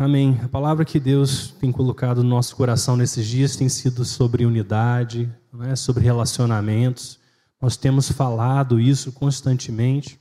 [0.00, 0.38] Amém.
[0.44, 5.28] A palavra que Deus tem colocado no nosso coração nesses dias tem sido sobre unidade,
[5.62, 5.74] é?
[5.74, 7.18] sobre relacionamentos.
[7.60, 10.16] Nós temos falado isso constantemente.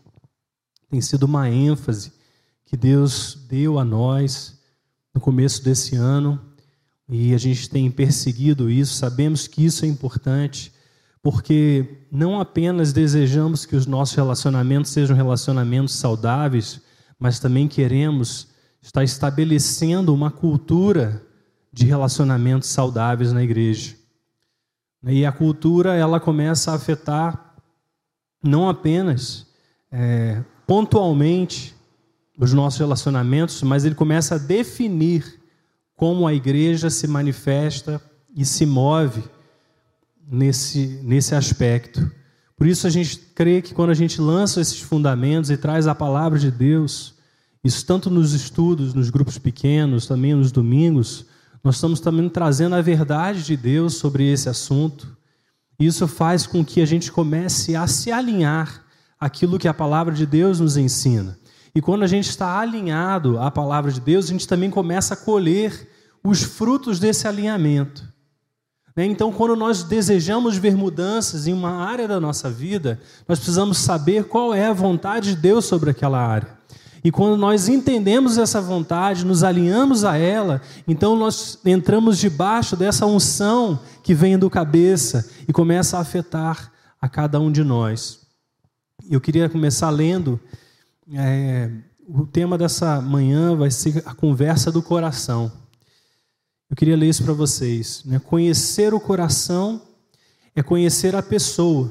[0.90, 2.12] Tem sido uma ênfase
[2.66, 4.60] que Deus deu a nós
[5.14, 6.42] no começo desse ano
[7.08, 8.96] e a gente tem perseguido isso.
[8.96, 10.74] Sabemos que isso é importante
[11.22, 16.82] porque não apenas desejamos que os nossos relacionamentos sejam relacionamentos saudáveis,
[17.20, 18.57] mas também queremos
[18.88, 21.22] estar estabelecendo uma cultura
[21.74, 23.96] de relacionamentos saudáveis na igreja.
[25.04, 27.54] E a cultura ela começa a afetar
[28.42, 29.46] não apenas
[29.92, 31.76] é, pontualmente
[32.40, 35.38] os nossos relacionamentos, mas ele começa a definir
[35.94, 38.02] como a igreja se manifesta
[38.34, 39.22] e se move
[40.32, 42.10] nesse, nesse aspecto.
[42.56, 45.96] Por isso a gente crê que quando a gente lança esses fundamentos e traz a
[45.96, 47.17] palavra de Deus,
[47.68, 51.26] isso tanto nos estudos, nos grupos pequenos, também nos domingos,
[51.64, 55.18] nós estamos também trazendo a verdade de Deus sobre esse assunto.
[55.78, 58.86] Isso faz com que a gente comece a se alinhar
[59.20, 61.38] aquilo que a palavra de Deus nos ensina.
[61.76, 65.18] E quando a gente está alinhado à palavra de Deus, a gente também começa a
[65.18, 65.90] colher
[66.24, 68.08] os frutos desse alinhamento.
[68.96, 69.06] Né?
[69.06, 74.24] Então, quando nós desejamos ver mudanças em uma área da nossa vida, nós precisamos saber
[74.24, 76.58] qual é a vontade de Deus sobre aquela área.
[77.08, 83.06] E quando nós entendemos essa vontade, nos alinhamos a ela, então nós entramos debaixo dessa
[83.06, 88.28] unção que vem do cabeça e começa a afetar a cada um de nós.
[89.10, 90.38] Eu queria começar lendo.
[91.14, 91.72] É,
[92.06, 95.50] o tema dessa manhã vai ser a conversa do coração.
[96.70, 98.04] Eu queria ler isso para vocês.
[98.04, 98.20] Né?
[98.20, 99.82] Conhecer o coração
[100.54, 101.90] é conhecer a pessoa.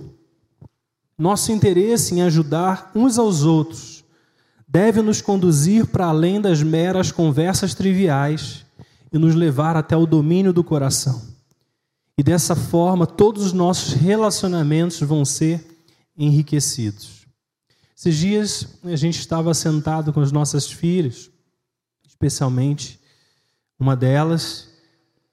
[1.16, 3.95] Nosso interesse em ajudar uns aos outros
[4.66, 8.66] deve nos conduzir para além das meras conversas triviais
[9.12, 11.22] e nos levar até o domínio do coração.
[12.18, 15.64] E dessa forma, todos os nossos relacionamentos vão ser
[16.16, 17.26] enriquecidos.
[17.96, 21.30] Esses dias a gente estava sentado com as nossas filhas,
[22.06, 22.98] especialmente
[23.78, 24.70] uma delas,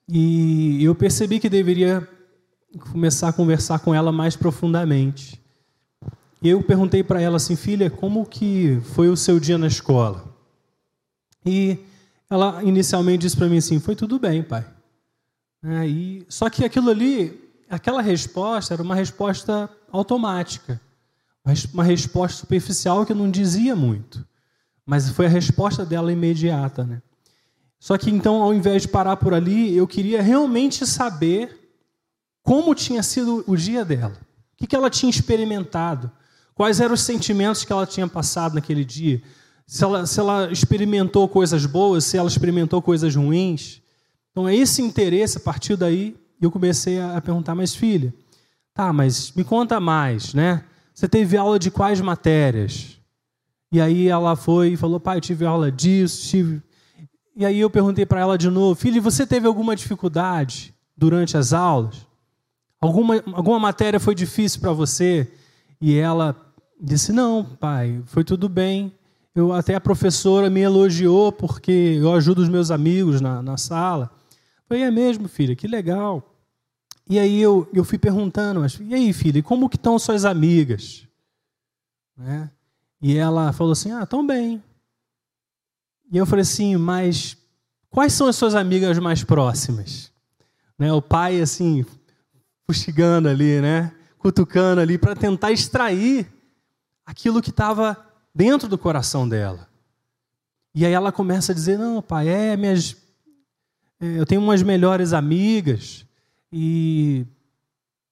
[0.08, 2.06] e eu percebi que deveria
[2.92, 5.40] começar a conversar com ela mais profundamente.
[6.44, 10.36] E eu perguntei para ela assim, filha, como que foi o seu dia na escola?
[11.42, 11.78] E
[12.28, 14.62] ela inicialmente disse para mim assim, foi tudo bem, pai.
[15.64, 20.78] É, e, só que aquilo ali, aquela resposta era uma resposta automática,
[21.72, 24.22] uma resposta superficial que não dizia muito,
[24.84, 27.00] mas foi a resposta dela imediata, né?
[27.80, 31.70] Só que então, ao invés de parar por ali, eu queria realmente saber
[32.42, 34.20] como tinha sido o dia dela,
[34.60, 36.12] o que ela tinha experimentado,
[36.54, 39.22] quais eram os sentimentos que ela tinha passado naquele dia,
[39.66, 43.82] se ela, se ela experimentou coisas boas, se ela experimentou coisas ruins.
[44.30, 48.12] Então, é esse interesse, a partir daí, eu comecei a perguntar, mas filha,
[48.74, 50.64] tá, mas me conta mais, né?
[50.92, 52.98] Você teve aula de quais matérias?
[53.72, 56.62] E aí ela foi e falou, pai, eu tive aula disso, tive
[57.36, 61.52] e aí eu perguntei para ela de novo, filho, você teve alguma dificuldade durante as
[61.52, 62.06] aulas?
[62.80, 65.32] Alguma, alguma matéria foi difícil para você?
[65.80, 66.36] E ela
[66.84, 68.92] disse, não, pai, foi tudo bem.
[69.34, 74.10] Eu, até a professora me elogiou porque eu ajudo os meus amigos na, na sala.
[74.68, 76.34] Falei, é mesmo, filha, que legal.
[77.08, 81.06] E aí eu, eu fui perguntando, mas, e aí, filha, como que estão suas amigas?
[82.16, 82.50] Né?
[83.00, 84.62] E ela falou assim, ah, estão bem.
[86.10, 87.36] E eu falei assim, mas
[87.90, 90.12] quais são as suas amigas mais próximas?
[90.78, 91.84] Né, o pai, assim,
[92.66, 93.92] fustigando ali, né?
[94.18, 96.26] Cutucando ali para tentar extrair
[97.04, 97.96] aquilo que estava
[98.34, 99.68] dentro do coração dela.
[100.74, 102.96] E aí ela começa a dizer: Não, pai, é, minhas,
[104.00, 106.04] é, eu tenho umas melhores amigas.
[106.52, 107.26] E,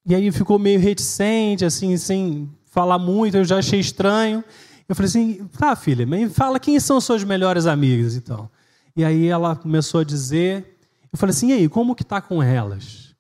[0.05, 4.43] e aí ficou meio reticente, assim, sem falar muito, eu já achei estranho.
[4.89, 8.51] Eu falei assim, tá, filha, me fala quem são suas melhores amigas, então.
[8.97, 10.77] E aí ela começou a dizer,
[11.13, 13.15] eu falei assim, e aí, como que tá com elas?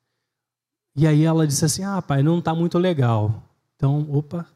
[0.94, 3.42] E aí ela disse assim, ah, pai, não tá muito legal.
[3.76, 4.46] Então, opa.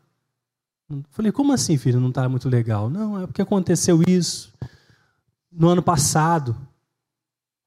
[1.10, 2.88] Falei, como assim, filha, não tá muito legal?
[2.88, 4.52] Não, é porque aconteceu isso
[5.50, 6.56] no ano passado.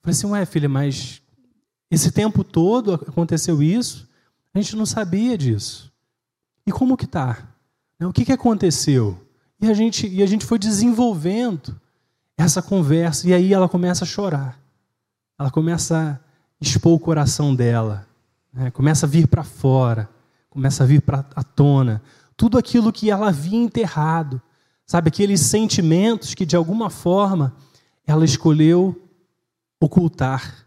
[0.01, 1.21] Falei assim, ué, filha, mas
[1.91, 4.07] esse tempo todo aconteceu isso?
[4.53, 5.91] A gente não sabia disso.
[6.65, 7.49] E como que tá?
[7.99, 9.19] O que, que aconteceu?
[9.61, 11.79] E a gente, e a gente foi desenvolvendo
[12.37, 13.27] essa conversa.
[13.27, 14.57] E aí ela começa a chorar.
[15.37, 18.07] Ela começa a expor o coração dela.
[18.53, 18.71] Né?
[18.71, 20.09] Começa a vir para fora.
[20.49, 22.01] Começa a vir para a tona.
[22.39, 24.41] Tudo aquilo que ela havia enterrado.
[24.87, 27.53] Sabe, aqueles sentimentos que de alguma forma
[28.07, 29.09] ela escolheu
[29.77, 30.65] ocultar.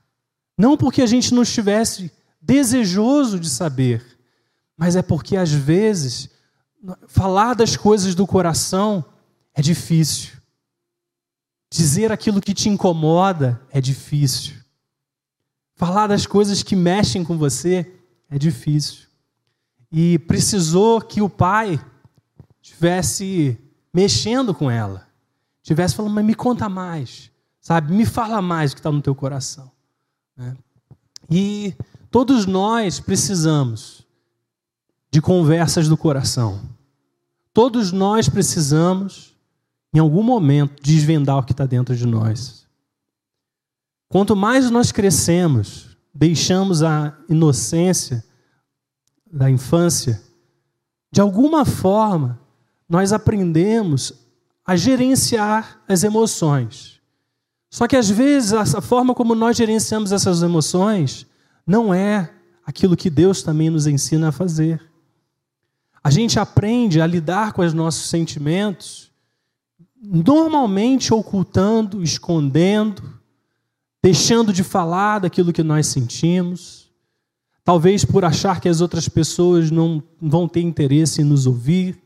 [0.56, 4.04] Não porque a gente não estivesse desejoso de saber,
[4.76, 6.28] mas é porque às vezes
[7.08, 9.02] falar das coisas do coração
[9.54, 10.32] é difícil.
[11.70, 14.56] Dizer aquilo que te incomoda é difícil.
[15.74, 17.90] Falar das coisas que mexem com você
[18.28, 19.06] é difícil.
[19.92, 21.78] E precisou que o pai
[22.62, 23.58] estivesse
[23.92, 25.06] mexendo com ela,
[25.62, 27.30] estivesse falando, mas me conta mais,
[27.60, 27.92] sabe?
[27.92, 29.70] Me fala mais o que está no teu coração.
[30.36, 30.56] Né?
[31.30, 31.74] E
[32.10, 34.06] todos nós precisamos
[35.10, 36.60] de conversas do coração.
[37.52, 39.36] Todos nós precisamos,
[39.92, 42.66] em algum momento, desvendar o que está dentro de nós.
[44.08, 48.24] Quanto mais nós crescemos, deixamos a inocência
[49.32, 50.22] da infância,
[51.10, 52.38] de alguma forma,
[52.88, 54.12] nós aprendemos
[54.64, 57.00] a gerenciar as emoções.
[57.70, 61.26] Só que às vezes a forma como nós gerenciamos essas emoções
[61.66, 62.30] não é
[62.66, 64.82] aquilo que Deus também nos ensina a fazer.
[66.04, 69.10] A gente aprende a lidar com os nossos sentimentos,
[70.02, 73.02] normalmente ocultando, escondendo,
[74.02, 76.81] deixando de falar daquilo que nós sentimos,
[77.64, 82.00] talvez por achar que as outras pessoas não vão ter interesse em nos ouvir,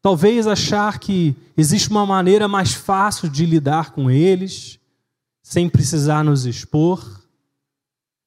[0.00, 4.78] talvez achar que existe uma maneira mais fácil de lidar com eles
[5.42, 7.22] sem precisar nos expor.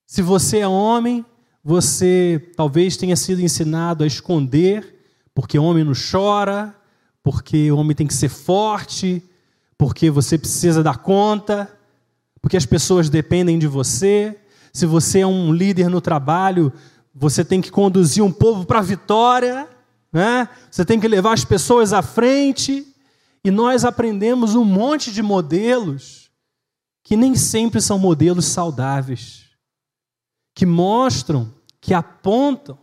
[0.05, 1.25] Se você é homem,
[1.63, 4.95] você talvez tenha sido ensinado a esconder,
[5.33, 6.75] porque homem não chora,
[7.23, 9.23] porque homem tem que ser forte,
[9.77, 11.69] porque você precisa dar conta,
[12.41, 14.37] porque as pessoas dependem de você.
[14.75, 16.69] Se você é um líder no trabalho,
[17.13, 19.69] você tem que conduzir um povo para a vitória,
[20.11, 20.49] né?
[20.69, 22.85] você tem que levar as pessoas à frente.
[23.41, 26.29] E nós aprendemos um monte de modelos
[27.05, 29.45] que nem sempre são modelos saudáveis,
[30.53, 31.49] que mostram,
[31.79, 32.77] que apontam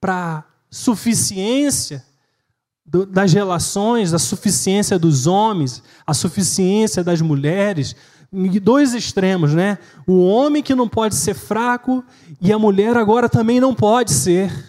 [0.00, 2.02] para a suficiência
[2.86, 7.94] das relações, a suficiência dos homens, a suficiência das mulheres,
[8.60, 9.78] dois extremos, né?
[10.06, 12.04] O homem que não pode ser fraco
[12.40, 14.68] e a mulher agora também não pode ser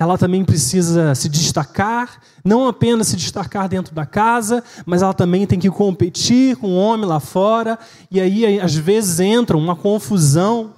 [0.00, 5.46] ela também precisa se destacar, não apenas se destacar dentro da casa, mas ela também
[5.46, 7.78] tem que competir com o homem lá fora,
[8.10, 10.72] e aí às vezes entra uma confusão,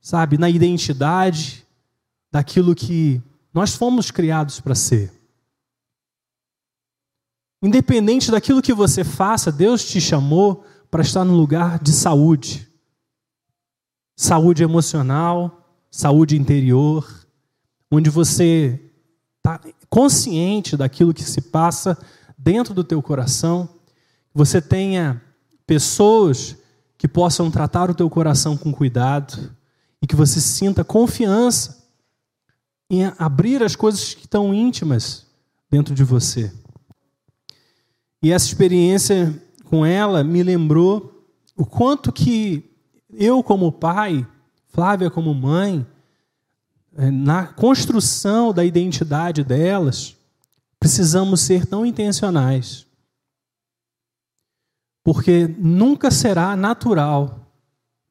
[0.00, 1.66] sabe, na identidade
[2.30, 3.20] daquilo que
[3.52, 5.12] nós fomos criados para ser.
[7.60, 12.68] Independente daquilo que você faça, Deus te chamou para estar no lugar de saúde.
[14.16, 17.08] Saúde emocional, saúde interior,
[17.90, 18.80] onde você
[19.38, 21.96] está consciente daquilo que se passa
[22.36, 23.68] dentro do teu coração,
[24.32, 25.22] você tenha
[25.66, 26.56] pessoas
[26.98, 29.54] que possam tratar o teu coração com cuidado
[30.02, 31.80] e que você sinta confiança
[32.90, 35.26] em abrir as coisas que estão íntimas
[35.70, 36.52] dentro de você.
[38.22, 39.34] E essa experiência
[39.70, 41.24] com ela me lembrou
[41.56, 42.68] o quanto que
[43.08, 44.26] eu como pai,
[44.72, 45.86] Flávia como mãe,
[46.96, 50.16] é, na construção da identidade delas,
[50.78, 52.84] precisamos ser tão intencionais.
[55.04, 57.48] Porque nunca será natural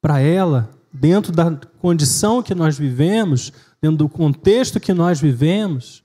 [0.00, 3.52] para ela, dentro da condição que nós vivemos,
[3.82, 6.02] dentro do contexto que nós vivemos,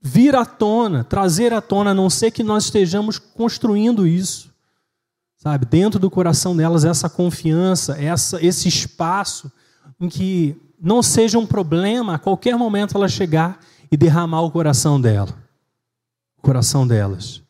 [0.00, 4.52] vir à tona, trazer à tona, a não ser que nós estejamos construindo isso,
[5.36, 9.50] sabe, dentro do coração delas, essa confiança, essa, esse espaço
[10.00, 13.58] em que não seja um problema a qualquer momento ela chegar
[13.90, 15.34] e derramar o coração dela,
[16.36, 17.42] o coração delas.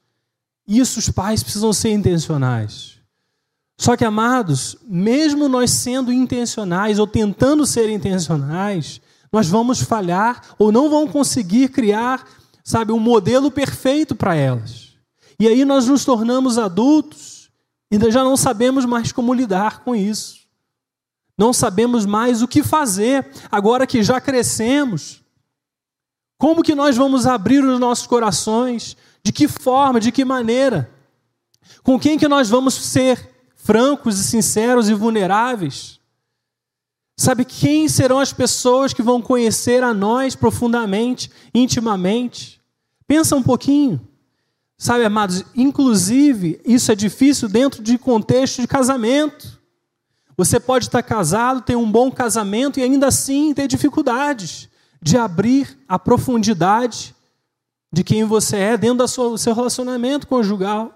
[0.66, 2.98] Isso os pais precisam ser intencionais.
[3.76, 9.00] Só que, amados, mesmo nós sendo intencionais ou tentando ser intencionais,
[9.32, 12.26] nós vamos falhar ou não vamos conseguir criar,
[12.68, 14.94] sabe, um modelo perfeito para elas.
[15.40, 17.50] E aí nós nos tornamos adultos
[17.90, 20.40] e já não sabemos mais como lidar com isso.
[21.36, 25.22] Não sabemos mais o que fazer agora que já crescemos.
[26.36, 28.98] Como que nós vamos abrir os nossos corações?
[29.24, 30.92] De que forma, de que maneira?
[31.82, 35.98] Com quem que nós vamos ser francos e sinceros e vulneráveis?
[37.16, 42.57] Sabe quem serão as pessoas que vão conhecer a nós profundamente, intimamente?
[43.08, 44.00] Pensa um pouquinho.
[44.76, 49.58] Sabe, amados, inclusive isso é difícil dentro de contexto de casamento.
[50.36, 54.68] Você pode estar casado, ter um bom casamento e ainda assim ter dificuldades
[55.02, 57.12] de abrir a profundidade
[57.92, 60.94] de quem você é dentro do seu relacionamento conjugal.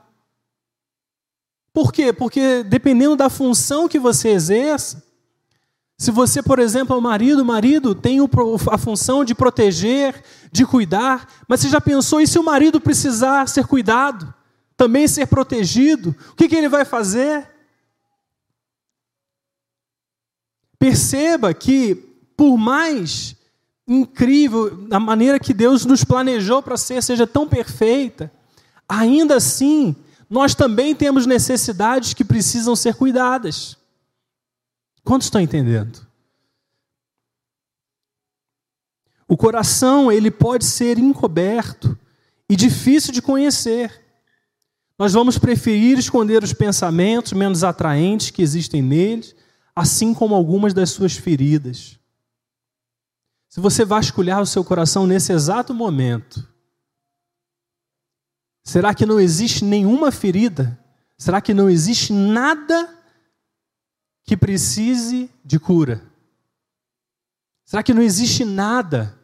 [1.73, 2.12] Por quê?
[2.12, 5.02] Porque dependendo da função que você exerce,
[6.02, 8.18] se você, por exemplo, é o marido, o marido tem
[8.73, 13.49] a função de proteger, de cuidar, mas você já pensou, e se o marido precisar
[13.49, 14.35] ser cuidado,
[14.76, 17.49] também ser protegido, o que, que ele vai fazer?
[20.76, 21.94] Perceba que,
[22.37, 23.37] por mais
[23.87, 28.28] incrível a maneira que Deus nos planejou para ser seja tão perfeita,
[28.88, 29.94] ainda assim,
[30.28, 33.80] nós também temos necessidades que precisam ser cuidadas.
[35.04, 36.06] Quantos estão entendendo?
[39.26, 41.99] O coração, ele pode ser encoberto
[42.49, 44.02] e difícil de conhecer.
[44.99, 49.35] Nós vamos preferir esconder os pensamentos menos atraentes que existem neles,
[49.75, 51.99] assim como algumas das suas feridas.
[53.49, 56.47] Se você vasculhar o seu coração nesse exato momento,
[58.62, 60.78] será que não existe nenhuma ferida?
[61.16, 63.01] Será que não existe nada
[64.32, 66.02] que precise de cura?
[67.66, 69.14] Será que não existe nada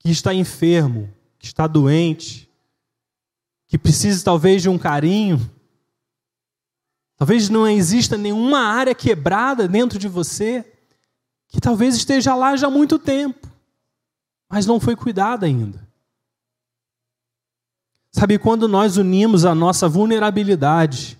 [0.00, 2.50] que está enfermo, que está doente,
[3.68, 5.38] que precisa talvez de um carinho?
[7.16, 10.64] Talvez não exista nenhuma área quebrada dentro de você
[11.46, 13.48] que talvez esteja lá já há muito tempo,
[14.48, 15.88] mas não foi cuidada ainda.
[18.10, 21.16] Sabe, quando nós unimos a nossa vulnerabilidade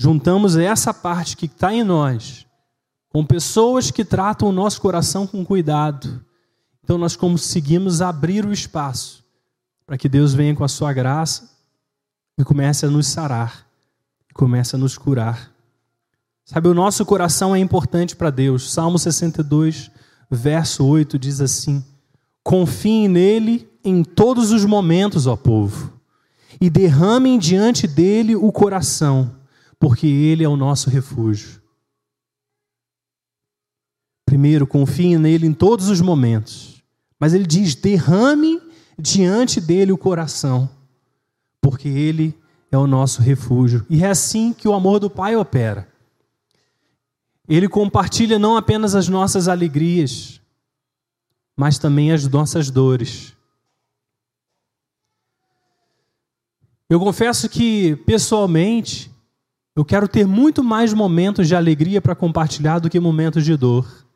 [0.00, 2.46] juntamos essa parte que está em nós
[3.08, 6.24] com pessoas que tratam o nosso coração com cuidado,
[6.84, 9.24] então nós conseguimos abrir o espaço
[9.84, 11.50] para que Deus venha com a sua graça
[12.38, 13.66] e comece a nos sarar,
[14.34, 15.50] comece a nos curar.
[16.44, 18.72] Sabe, o nosso coração é importante para Deus.
[18.72, 19.90] Salmo 62,
[20.30, 21.84] verso 8 diz assim:
[22.44, 25.92] Confiem nele em todos os momentos, ó povo,
[26.60, 29.37] e derramem diante dele o coração
[29.78, 31.60] porque Ele é o nosso refúgio.
[34.28, 36.82] Primeiro, confie nele em todos os momentos.
[37.18, 38.60] Mas ele diz: derrame
[38.98, 40.68] diante dele o coração,
[41.62, 42.38] porque ele
[42.70, 43.86] é o nosso refúgio.
[43.88, 45.88] E é assim que o amor do Pai opera.
[47.48, 50.40] Ele compartilha não apenas as nossas alegrias,
[51.56, 53.34] mas também as nossas dores.
[56.90, 59.07] Eu confesso que, pessoalmente,
[59.78, 64.08] eu quero ter muito mais momentos de alegria para compartilhar do que momentos de dor.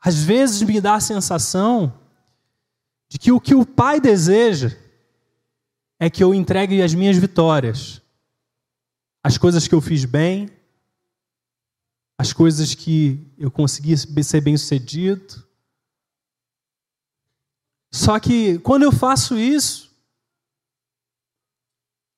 [0.00, 1.96] Às vezes me dá a sensação
[3.08, 4.76] de que o que o Pai deseja
[6.00, 8.02] é que eu entregue as minhas vitórias,
[9.22, 10.50] as coisas que eu fiz bem,
[12.18, 15.46] as coisas que eu consegui ser bem sucedido.
[17.92, 19.91] Só que quando eu faço isso,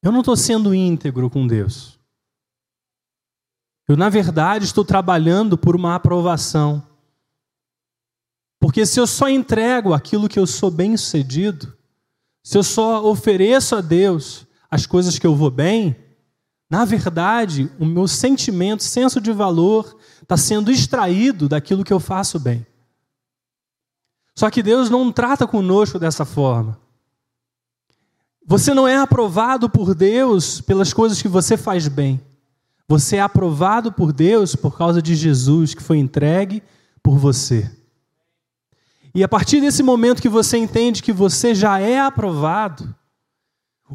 [0.05, 1.99] eu não estou sendo íntegro com Deus.
[3.89, 6.87] Eu, na verdade, estou trabalhando por uma aprovação.
[8.61, 11.75] Porque se eu só entrego aquilo que eu sou bem sucedido,
[12.43, 15.97] se eu só ofereço a Deus as coisas que eu vou bem,
[16.69, 22.39] na verdade, o meu sentimento, senso de valor, está sendo extraído daquilo que eu faço
[22.39, 22.67] bem.
[24.37, 26.84] Só que Deus não trata conosco dessa forma.
[28.47, 32.21] Você não é aprovado por Deus pelas coisas que você faz bem.
[32.87, 36.63] Você é aprovado por Deus por causa de Jesus que foi entregue
[37.03, 37.71] por você.
[39.15, 42.95] E a partir desse momento que você entende que você já é aprovado,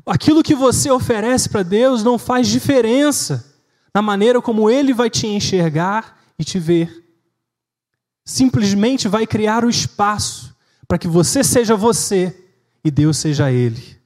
[0.05, 3.53] aquilo que você oferece para Deus não faz diferença
[3.93, 7.05] na maneira como Ele vai te enxergar e te ver.
[8.25, 10.55] Simplesmente vai criar o espaço
[10.87, 12.45] para que você seja você
[12.83, 13.98] e Deus seja Ele.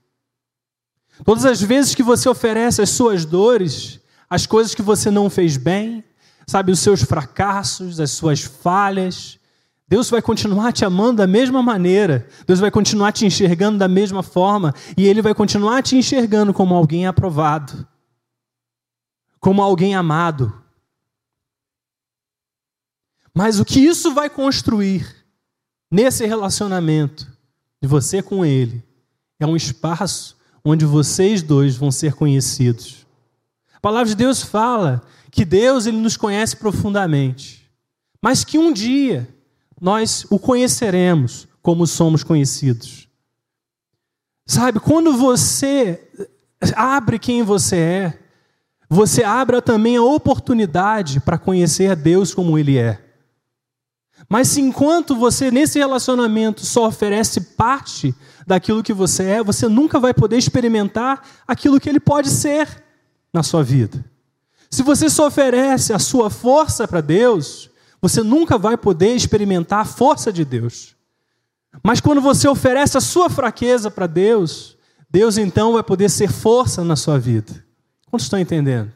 [1.23, 3.99] Todas as vezes que você oferece as suas dores,
[4.29, 6.03] as coisas que você não fez bem,
[6.45, 9.39] sabe, os seus fracassos, as suas falhas,
[9.87, 14.23] Deus vai continuar te amando da mesma maneira, Deus vai continuar te enxergando da mesma
[14.23, 17.87] forma, e Ele vai continuar te enxergando como alguém aprovado,
[19.39, 20.51] como alguém amado.
[23.33, 25.25] Mas o que isso vai construir
[25.91, 27.31] nesse relacionamento
[27.81, 28.83] de você com Ele
[29.39, 33.05] é um espaço onde vocês dois vão ser conhecidos.
[33.73, 37.69] A palavra de Deus fala que Deus ele nos conhece profundamente,
[38.21, 39.27] mas que um dia
[39.81, 43.07] nós o conheceremos como somos conhecidos.
[44.45, 46.09] Sabe, quando você
[46.75, 48.19] abre quem você é,
[48.89, 53.01] você abre também a oportunidade para conhecer a Deus como Ele é.
[54.29, 58.15] Mas se enquanto você nesse relacionamento só oferece parte
[58.47, 62.83] daquilo que você é, você nunca vai poder experimentar aquilo que ele pode ser
[63.33, 64.03] na sua vida.
[64.69, 67.69] Se você só oferece a sua força para Deus,
[68.01, 70.95] você nunca vai poder experimentar a força de Deus.
[71.83, 74.77] Mas quando você oferece a sua fraqueza para Deus,
[75.09, 77.63] Deus então vai poder ser força na sua vida.
[78.09, 78.91] Quantos estão entendendo?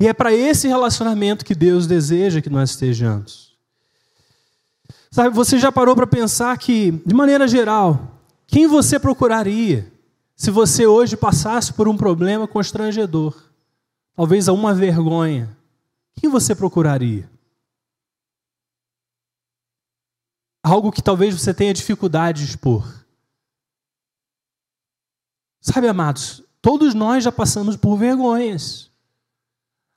[0.00, 3.45] E é para esse relacionamento que Deus deseja que nós estejamos.
[5.16, 9.90] Sabe, você já parou para pensar que, de maneira geral, quem você procuraria
[10.34, 13.34] se você hoje passasse por um problema constrangedor?
[14.14, 15.56] Talvez a uma vergonha.
[16.16, 17.30] Quem você procuraria?
[20.62, 22.86] Algo que talvez você tenha dificuldade de expor.
[25.62, 28.90] Sabe, amados, todos nós já passamos por vergonhas.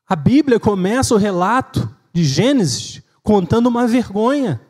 [0.08, 4.69] A Bíblia começa o relato de Gênesis contando uma vergonha.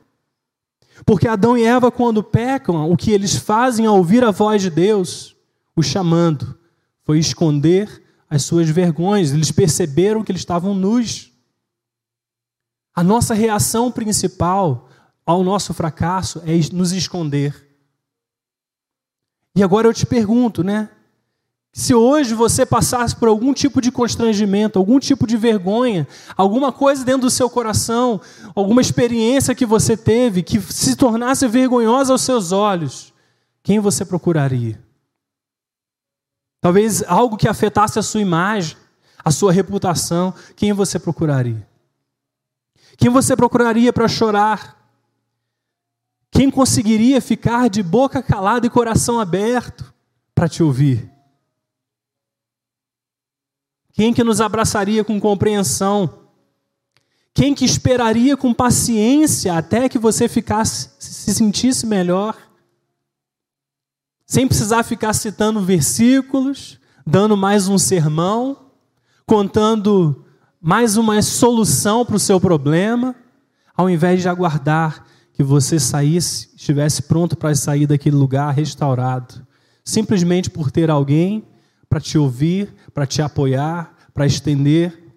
[1.06, 4.70] Porque Adão e Eva, quando pecam, o que eles fazem ao ouvir a voz de
[4.70, 5.36] Deus,
[5.76, 6.58] o chamando,
[7.04, 9.32] foi esconder as suas vergonhas.
[9.32, 11.32] Eles perceberam que eles estavam nus.
[12.96, 14.90] A nossa reação principal
[15.26, 17.68] ao nosso fracasso é nos esconder.
[19.56, 20.90] E agora eu te pergunto, né?
[21.72, 27.06] Se hoje você passasse por algum tipo de constrangimento, algum tipo de vergonha, alguma coisa
[27.06, 28.20] dentro do seu coração,
[28.56, 33.14] alguma experiência que você teve que se tornasse vergonhosa aos seus olhos,
[33.62, 34.84] quem você procuraria?
[36.60, 38.76] Talvez algo que afetasse a sua imagem,
[39.24, 41.68] a sua reputação, quem você procuraria?
[42.98, 44.76] Quem você procuraria para chorar?
[46.32, 49.94] Quem conseguiria ficar de boca calada e coração aberto
[50.34, 51.19] para te ouvir?
[54.00, 56.10] Quem que nos abraçaria com compreensão?
[57.34, 62.34] Quem que esperaria com paciência até que você ficasse, se sentisse melhor?
[64.26, 68.68] Sem precisar ficar citando versículos, dando mais um sermão,
[69.26, 70.24] contando
[70.62, 73.14] mais uma solução para o seu problema,
[73.76, 79.46] ao invés de aguardar que você saísse, estivesse pronto para sair daquele lugar restaurado,
[79.84, 81.44] simplesmente por ter alguém
[81.90, 85.10] para te ouvir, para te apoiar, para estender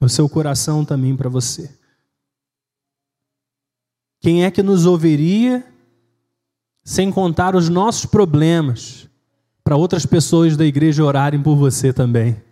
[0.00, 1.70] o seu coração também para você.
[4.20, 5.64] Quem é que nos ouviria
[6.82, 9.08] sem contar os nossos problemas
[9.62, 12.42] para outras pessoas da igreja orarem por você também?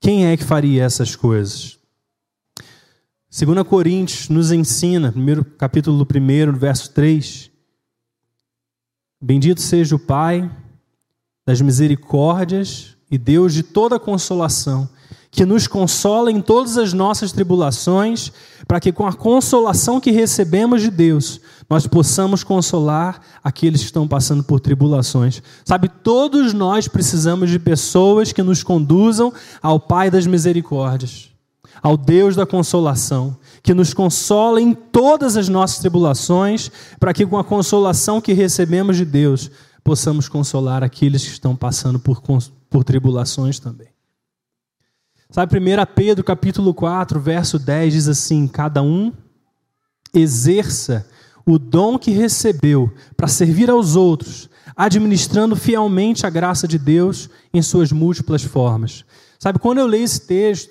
[0.00, 1.78] Quem é que faria essas coisas?
[3.30, 7.50] 2 Coríntios nos ensina, primeiro capítulo 1, verso 3.
[9.20, 10.50] Bendito seja o Pai
[11.46, 14.88] das misericórdias e Deus de toda consolação,
[15.30, 18.32] que nos consola em todas as nossas tribulações,
[18.66, 24.06] para que com a consolação que recebemos de Deus, nós possamos consolar aqueles que estão
[24.06, 25.42] passando por tribulações.
[25.64, 31.30] Sabe, todos nós precisamos de pessoas que nos conduzam ao Pai das misericórdias,
[31.82, 37.36] ao Deus da consolação, que nos consola em todas as nossas tribulações, para que com
[37.36, 39.50] a consolação que recebemos de Deus,
[39.84, 42.22] possamos consolar aqueles que estão passando por,
[42.70, 43.88] por tribulações também.
[45.30, 45.62] Sabe, 1
[45.94, 49.12] Pedro capítulo 4, verso 10 diz assim: Cada um
[50.14, 51.06] exerça
[51.44, 57.60] o dom que recebeu para servir aos outros, administrando fielmente a graça de Deus em
[57.60, 59.04] suas múltiplas formas.
[59.38, 60.70] Sabe, quando eu leio esse texto,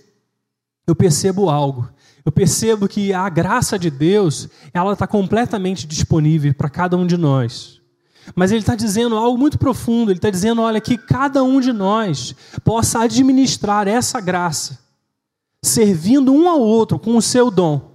[0.88, 1.88] eu percebo algo.
[2.26, 7.18] Eu percebo que a graça de Deus, ela está completamente disponível para cada um de
[7.18, 7.83] nós.
[8.36, 10.12] Mas ele está dizendo algo muito profundo.
[10.12, 14.80] Ele está dizendo: olha, que cada um de nós possa administrar essa graça,
[15.62, 17.92] servindo um ao outro com o seu dom.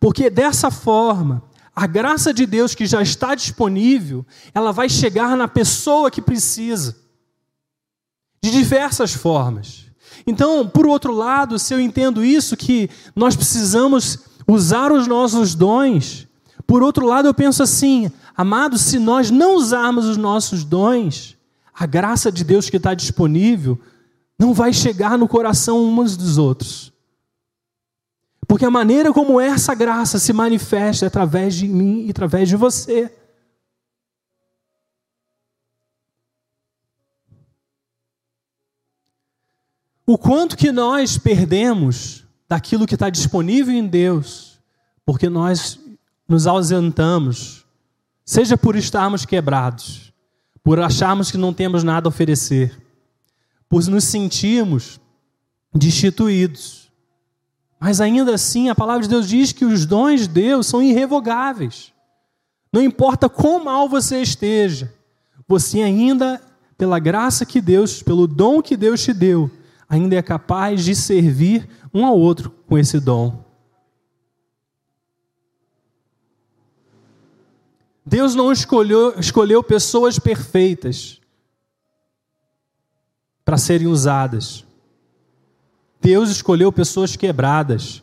[0.00, 1.42] Porque dessa forma,
[1.74, 6.96] a graça de Deus que já está disponível, ela vai chegar na pessoa que precisa,
[8.42, 9.86] de diversas formas.
[10.26, 16.26] Então, por outro lado, se eu entendo isso, que nós precisamos usar os nossos dons,
[16.72, 21.36] por outro lado, eu penso assim: Amados, se nós não usarmos os nossos dons,
[21.70, 23.78] a graça de Deus que está disponível
[24.38, 26.90] não vai chegar no coração uns dos outros.
[28.48, 32.56] Porque a maneira como essa graça se manifesta é através de mim e através de
[32.56, 33.14] você.
[40.06, 44.58] O quanto que nós perdemos daquilo que está disponível em Deus,
[45.04, 45.81] porque nós
[46.32, 47.62] nos ausentamos
[48.24, 50.12] Seja por estarmos quebrados,
[50.62, 52.80] por acharmos que não temos nada a oferecer,
[53.68, 55.00] por nos sentirmos
[55.74, 56.90] destituídos.
[57.80, 61.92] Mas ainda assim, a palavra de Deus diz que os dons de Deus são irrevogáveis.
[62.72, 64.94] Não importa quão mal você esteja,
[65.48, 66.40] você ainda,
[66.78, 69.50] pela graça que Deus, pelo dom que Deus te deu,
[69.88, 73.41] ainda é capaz de servir um ao outro com esse dom.
[78.04, 81.20] Deus não escolheu, escolheu pessoas perfeitas
[83.44, 84.64] para serem usadas.
[86.00, 88.02] Deus escolheu pessoas quebradas.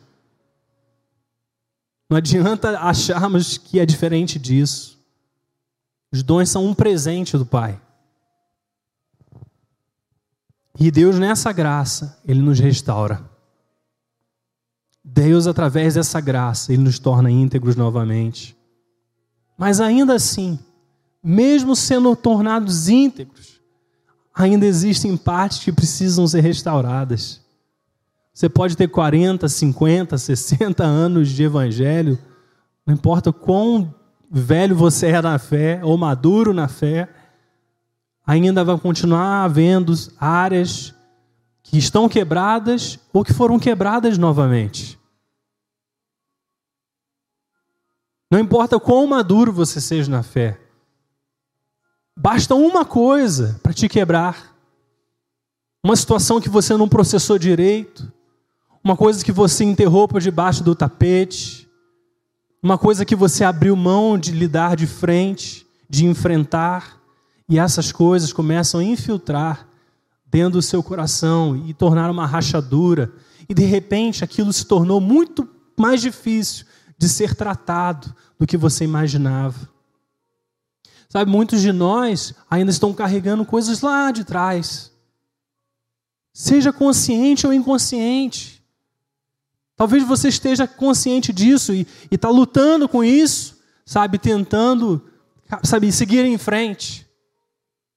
[2.08, 4.98] Não adianta acharmos que é diferente disso.
[6.10, 7.80] Os dons são um presente do Pai.
[10.78, 13.28] E Deus, nessa graça, Ele nos restaura.
[15.04, 18.56] Deus, através dessa graça, Ele nos torna íntegros novamente.
[19.60, 20.58] Mas ainda assim,
[21.22, 23.60] mesmo sendo tornados íntegros,
[24.34, 27.42] ainda existem partes que precisam ser restauradas.
[28.32, 32.18] Você pode ter 40, 50, 60 anos de evangelho,
[32.86, 33.94] não importa quão
[34.30, 37.06] velho você é na fé ou maduro na fé,
[38.26, 40.94] ainda vai continuar havendo áreas
[41.62, 44.98] que estão quebradas ou que foram quebradas novamente.
[48.30, 50.60] Não importa quão maduro você seja na fé,
[52.16, 54.56] basta uma coisa para te quebrar.
[55.82, 58.12] Uma situação que você não processou direito,
[58.84, 61.68] uma coisa que você enterrou por debaixo do tapete,
[62.62, 67.00] uma coisa que você abriu mão de lidar de frente, de enfrentar,
[67.48, 69.66] e essas coisas começam a infiltrar
[70.26, 73.12] dentro do seu coração e tornar uma rachadura,
[73.48, 76.66] e de repente aquilo se tornou muito mais difícil
[77.00, 79.70] de ser tratado do que você imaginava.
[81.08, 84.92] Sabe, muitos de nós ainda estão carregando coisas lá de trás.
[86.30, 88.62] Seja consciente ou inconsciente.
[89.76, 95.02] Talvez você esteja consciente disso e está lutando com isso, sabe, tentando,
[95.64, 97.08] sabe, seguir em frente.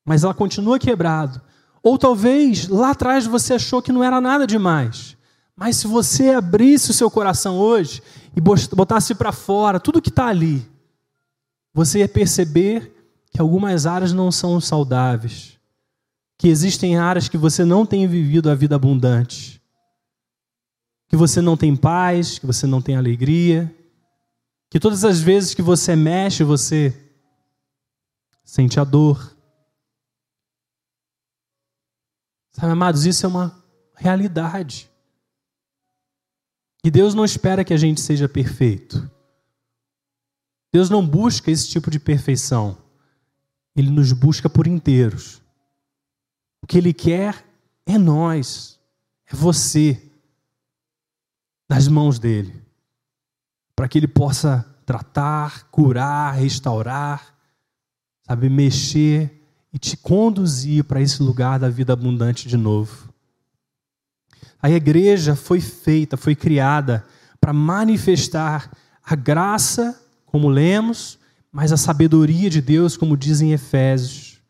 [0.05, 1.41] Mas ela continua quebrado.
[1.83, 5.17] Ou talvez lá atrás você achou que não era nada demais.
[5.55, 8.01] Mas se você abrisse o seu coração hoje
[8.35, 10.67] e botasse para fora tudo que está ali,
[11.73, 12.93] você ia perceber
[13.31, 15.59] que algumas áreas não são saudáveis,
[16.37, 19.61] que existem áreas que você não tem vivido a vida abundante,
[21.07, 23.73] que você não tem paz, que você não tem alegria,
[24.69, 26.95] que todas as vezes que você mexe, você
[28.43, 29.35] sente a dor.
[32.51, 33.63] Sabe, amados, isso é uma
[33.95, 34.89] realidade.
[36.83, 39.09] E Deus não espera que a gente seja perfeito.
[40.71, 42.77] Deus não busca esse tipo de perfeição.
[43.75, 45.41] Ele nos busca por inteiros.
[46.61, 47.45] O que Ele quer
[47.85, 48.79] é nós,
[49.25, 50.01] é você,
[51.69, 52.61] nas mãos dele,
[53.75, 57.35] para que Ele possa tratar, curar, restaurar,
[58.27, 59.41] sabe, mexer
[59.71, 63.12] e te conduzir para esse lugar da vida abundante de novo.
[64.63, 67.05] A igreja foi feita, foi criada
[67.41, 68.71] para manifestar
[69.03, 71.19] a graça, como lemos,
[71.51, 74.41] mas a sabedoria de Deus, como diz em Efésios.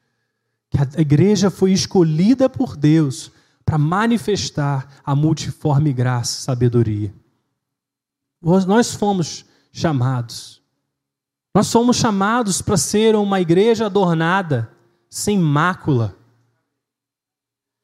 [0.70, 3.32] Que a igreja foi escolhida por Deus
[3.66, 7.12] para manifestar a multiforme graça sabedoria.
[8.40, 10.62] Nós fomos chamados.
[11.56, 14.70] Nós somos chamados para ser uma igreja adornada,
[15.10, 16.16] sem mácula.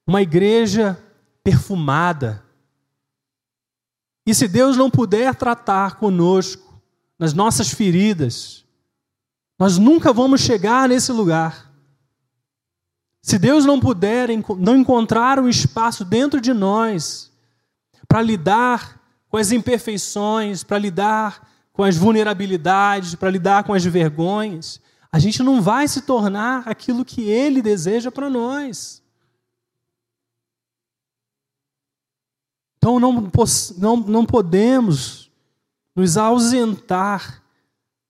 [0.05, 0.95] Uma igreja
[1.43, 2.43] perfumada.
[4.25, 6.81] E se Deus não puder tratar conosco
[7.17, 8.63] nas nossas feridas,
[9.57, 11.69] nós nunca vamos chegar nesse lugar.
[13.21, 17.31] Se Deus não puder não encontrar um espaço dentro de nós
[18.07, 24.81] para lidar com as imperfeições, para lidar com as vulnerabilidades, para lidar com as vergonhas,
[25.11, 28.98] a gente não vai se tornar aquilo que Ele deseja para nós.
[32.89, 33.31] Então não,
[33.77, 35.29] não, não podemos
[35.95, 37.43] nos ausentar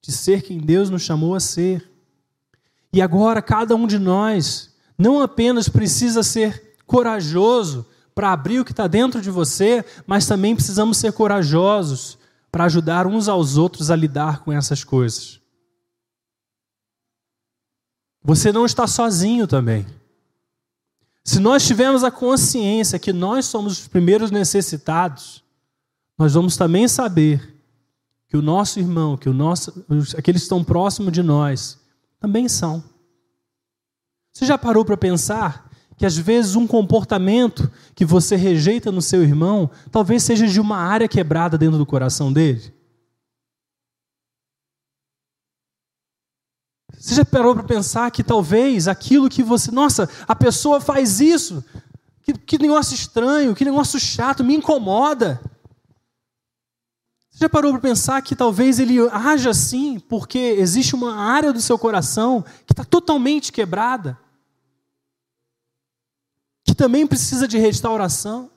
[0.02, 1.92] de ser quem Deus nos chamou a ser.
[2.94, 8.72] E agora cada um de nós não apenas precisa ser corajoso para abrir o que
[8.72, 12.18] está dentro de você, mas também precisamos ser corajosos
[12.50, 15.42] para ajudar uns aos outros a lidar com essas coisas.
[18.24, 19.86] Você não está sozinho também.
[21.30, 25.44] Se nós tivermos a consciência que nós somos os primeiros necessitados,
[26.18, 27.56] nós vamos também saber
[28.28, 29.86] que o nosso irmão, que o nosso,
[30.18, 31.78] aqueles que estão próximos de nós,
[32.20, 32.84] também são.
[34.34, 39.22] Você já parou para pensar que às vezes um comportamento que você rejeita no seu
[39.22, 42.74] irmão, talvez seja de uma área quebrada dentro do coração dele?
[47.00, 49.72] Você já parou para pensar que talvez aquilo que você.
[49.72, 51.64] Nossa, a pessoa faz isso.
[52.22, 55.42] Que, que negócio estranho, que negócio chato, me incomoda.
[57.32, 61.62] Você já parou para pensar que talvez ele haja assim porque existe uma área do
[61.62, 64.20] seu coração que está totalmente quebrada?
[66.66, 68.52] Que também precisa de restauração?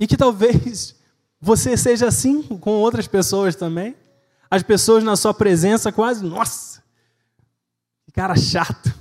[0.00, 0.96] E que talvez
[1.38, 3.94] você seja assim com outras pessoas também?
[4.50, 6.82] As pessoas na sua presença quase, nossa,
[8.04, 8.92] que cara chato.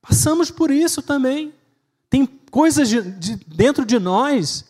[0.00, 1.52] Passamos por isso também.
[2.08, 4.64] Tem coisas de, de, dentro de nós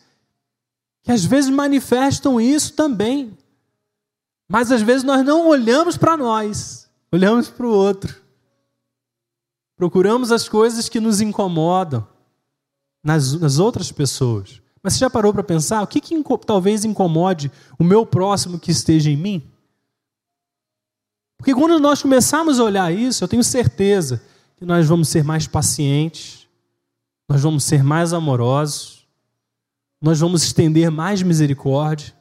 [1.03, 3.37] que às vezes manifestam isso também.
[4.47, 8.21] Mas às vezes nós não olhamos para nós, olhamos para o outro.
[9.75, 12.07] Procuramos as coisas que nos incomodam
[13.03, 14.61] nas, nas outras pessoas.
[14.81, 18.71] Mas você já parou para pensar o que, que talvez incomode o meu próximo que
[18.71, 19.43] esteja em mim?
[21.37, 24.21] Porque quando nós começarmos a olhar isso, eu tenho certeza
[24.57, 26.47] que nós vamos ser mais pacientes,
[27.29, 29.07] nós vamos ser mais amorosos,
[30.01, 32.13] nós vamos estender mais misericórdia,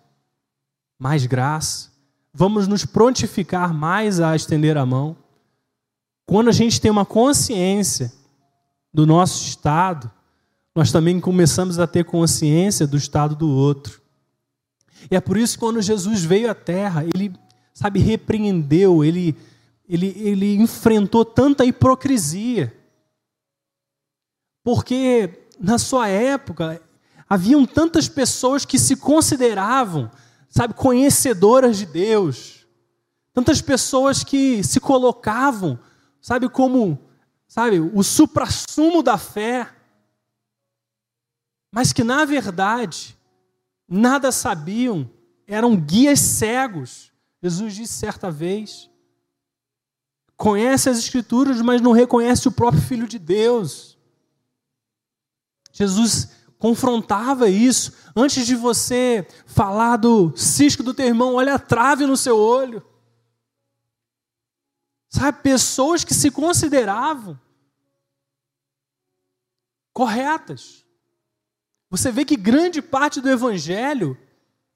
[0.99, 1.90] mais graça,
[2.33, 5.16] vamos nos prontificar mais a estender a mão.
[6.27, 8.12] Quando a gente tem uma consciência
[8.92, 10.11] do nosso estado,
[10.77, 13.99] nós também começamos a ter consciência do estado do outro.
[15.11, 17.35] E é por isso que quando Jesus veio à Terra, ele,
[17.73, 19.35] sabe, repreendeu, ele,
[19.89, 22.77] ele, ele enfrentou tanta hipocrisia.
[24.62, 26.79] Porque na sua época
[27.27, 30.11] haviam tantas pessoas que se consideravam,
[30.51, 32.67] sabe, conhecedoras de Deus.
[33.33, 35.79] Tantas pessoas que se colocavam,
[36.21, 36.99] sabe, como,
[37.49, 39.71] sabe, o suprassumo da fé
[41.77, 43.19] mas que na verdade
[43.87, 45.11] nada sabiam,
[45.47, 47.12] eram guias cegos.
[47.43, 48.91] Jesus disse certa vez:
[50.39, 53.99] conhece as Escrituras, mas não reconhece o próprio Filho de Deus.
[55.71, 57.93] Jesus confrontava isso.
[58.17, 62.83] Antes de você falar do cisco do teu irmão, olha a trave no seu olho.
[65.11, 67.39] Sabe, pessoas que se consideravam
[69.93, 70.86] corretas.
[71.88, 74.18] Você vê que grande parte do Evangelho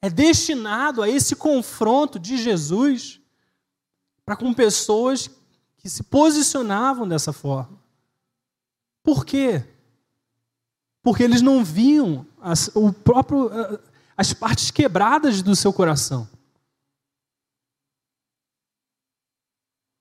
[0.00, 3.20] é destinado a esse confronto de Jesus
[4.24, 5.28] para com pessoas
[5.76, 7.78] que se posicionavam dessa forma.
[9.02, 9.64] Por quê?
[11.02, 13.50] Porque eles não viam as, o próprio,
[14.16, 16.28] as partes quebradas do seu coração.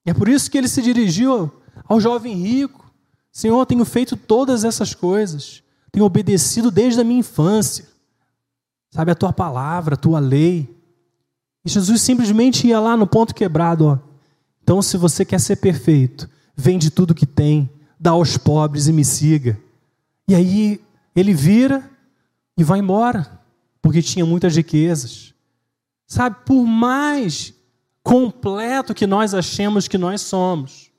[0.05, 1.51] É por isso que ele se dirigiu
[1.85, 2.93] ao jovem rico:
[3.31, 7.87] Senhor, tenho feito todas essas coisas tenho obedecido desde a minha infância.
[8.91, 10.75] Sabe, a tua palavra, a tua lei.
[11.63, 13.99] E Jesus simplesmente ia lá no ponto quebrado, ó.
[14.61, 19.03] Então, se você quer ser perfeito, vende tudo que tem, dá aos pobres e me
[19.03, 19.59] siga.
[20.27, 20.81] E aí
[21.15, 21.89] ele vira
[22.55, 23.39] e vai embora,
[23.81, 25.33] porque tinha muitas riquezas.
[26.05, 27.53] Sabe, por mais
[28.03, 30.89] completo que nós achemos que nós somos,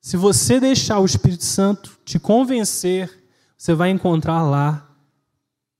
[0.00, 3.25] se você deixar o Espírito Santo te convencer
[3.56, 4.88] você vai encontrar lá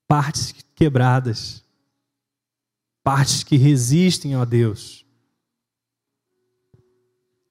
[0.09, 1.63] partes quebradas,
[3.03, 5.05] partes que resistem a Deus.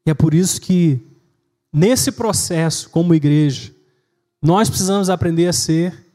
[0.05, 1.01] E é por isso que,
[1.71, 3.73] nesse processo, como igreja,
[4.41, 6.05] nós precisamos aprender a ser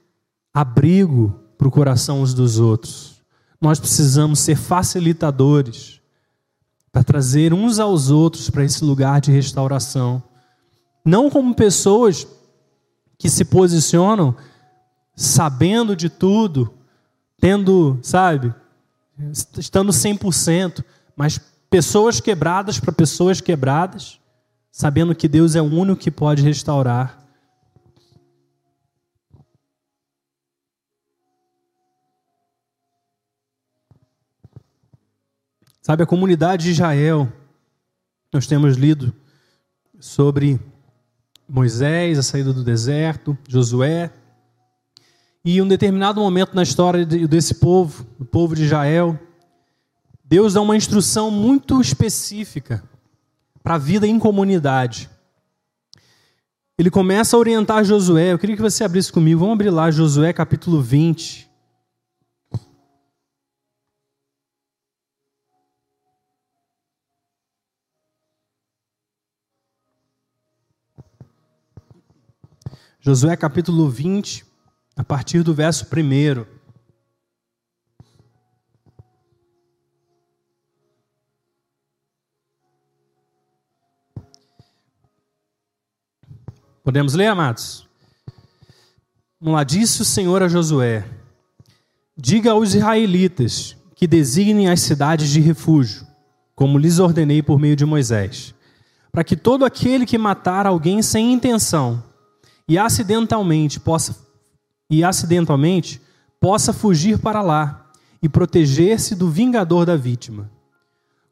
[0.55, 3.21] abrigo para o coração uns dos outros.
[3.61, 6.01] Nós precisamos ser facilitadores
[6.93, 10.23] para trazer uns aos outros para esse lugar de restauração.
[11.05, 12.27] Não como pessoas
[13.21, 14.35] que se posicionam
[15.15, 16.73] sabendo de tudo,
[17.39, 18.55] tendo, sabe,
[19.59, 20.83] estando 100%,
[21.15, 24.19] mas pessoas quebradas para pessoas quebradas,
[24.73, 27.23] sabendo que Deus é o único que pode restaurar.
[35.83, 37.31] Sabe, a comunidade de Israel,
[38.33, 39.15] nós temos lido
[39.99, 40.59] sobre
[41.51, 44.13] Moisés, a saída do deserto, Josué.
[45.45, 49.19] E um determinado momento na história desse povo, do povo de Israel,
[50.25, 52.85] Deus dá uma instrução muito específica
[53.63, 55.11] para a vida em comunidade.
[56.79, 58.33] Ele começa a orientar Josué.
[58.33, 59.41] Eu queria que você abrisse comigo.
[59.41, 61.50] Vamos abrir lá Josué capítulo 20.
[73.03, 74.45] Josué capítulo 20,
[74.95, 76.45] a partir do verso 1.
[86.85, 87.89] Podemos ler, amados?
[89.41, 91.09] Vamos lá, disse o Senhor a Josué:
[92.15, 96.07] Diga aos israelitas que designem as cidades de refúgio,
[96.55, 98.55] como lhes ordenei por meio de Moisés,
[99.11, 102.10] para que todo aquele que matar alguém sem intenção
[102.71, 104.15] e acidentalmente possa
[104.89, 106.01] e acidentalmente
[106.41, 107.91] possa fugir para lá
[108.23, 110.49] e proteger-se do vingador da vítima.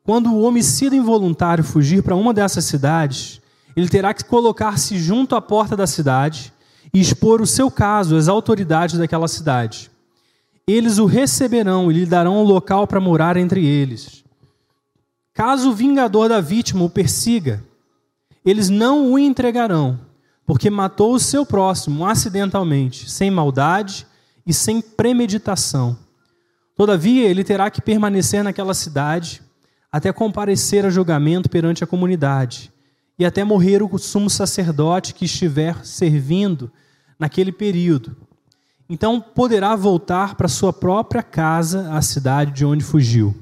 [0.03, 3.41] Quando o homicida involuntário fugir para uma dessas cidades,
[3.77, 6.53] ele terá que colocar-se junto à porta da cidade
[6.93, 9.93] e expor o seu caso às autoridades daquela cidade.
[10.67, 14.25] Eles o receberão e lhe darão um local para morar entre eles.
[15.33, 17.63] Caso o vingador da vítima o persiga,
[18.45, 20.08] eles não o entregarão,
[20.49, 24.07] porque matou o seu próximo acidentalmente, sem maldade
[24.47, 25.99] e sem premeditação.
[26.75, 29.43] Todavia, ele terá que permanecer naquela cidade
[29.93, 32.73] até comparecer a julgamento perante a comunidade
[33.19, 36.73] e até morrer o sumo sacerdote que estiver servindo
[37.19, 38.17] naquele período.
[38.89, 43.37] Então poderá voltar para sua própria casa, a cidade de onde fugiu.